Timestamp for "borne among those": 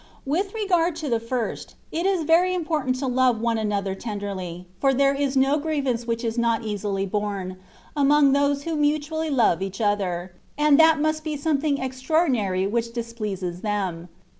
7.05-8.63